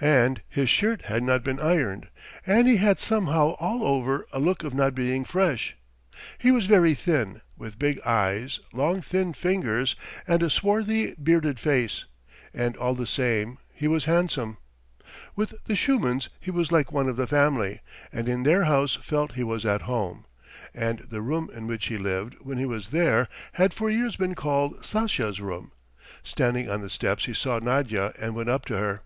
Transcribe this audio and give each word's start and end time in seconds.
And 0.00 0.42
his 0.48 0.68
shirt 0.68 1.02
had 1.02 1.22
not 1.22 1.44
been 1.44 1.60
ironed 1.60 2.08
and 2.44 2.66
he 2.66 2.78
had 2.78 2.98
somehow 2.98 3.50
all 3.60 3.84
over 3.84 4.26
a 4.32 4.40
look 4.40 4.64
of 4.64 4.74
not 4.74 4.92
being 4.92 5.22
fresh. 5.24 5.76
He 6.36 6.50
was 6.50 6.66
very 6.66 6.94
thin, 6.94 7.42
with 7.56 7.78
big 7.78 8.00
eyes, 8.00 8.58
long 8.72 9.00
thin 9.02 9.32
fingers 9.34 9.94
and 10.26 10.42
a 10.42 10.50
swarthy 10.50 11.14
bearded 11.14 11.60
face, 11.60 12.06
and 12.52 12.76
all 12.76 12.96
the 12.96 13.06
same 13.06 13.58
he 13.72 13.86
was 13.86 14.06
handsome. 14.06 14.56
With 15.36 15.54
the 15.66 15.76
Shumins 15.76 16.28
he 16.40 16.50
was 16.50 16.72
like 16.72 16.90
one 16.90 17.08
of 17.08 17.14
the 17.14 17.28
family, 17.28 17.78
and 18.12 18.28
in 18.28 18.42
their 18.42 18.64
house 18.64 18.96
felt 18.96 19.34
he 19.34 19.44
was 19.44 19.64
at 19.64 19.82
home. 19.82 20.26
And 20.74 21.06
the 21.08 21.22
room 21.22 21.50
in 21.54 21.68
which 21.68 21.86
he 21.86 21.98
lived 21.98 22.34
when 22.40 22.58
he 22.58 22.66
was 22.66 22.88
there 22.88 23.28
had 23.52 23.72
for 23.72 23.88
years 23.88 24.16
been 24.16 24.34
called 24.34 24.84
Sasha's 24.84 25.40
room. 25.40 25.70
Standing 26.24 26.68
on 26.68 26.80
the 26.80 26.90
steps 26.90 27.26
he 27.26 27.32
saw 27.32 27.60
Nadya, 27.60 28.12
and 28.20 28.34
went 28.34 28.48
up 28.48 28.64
to 28.64 28.76
her. 28.76 29.02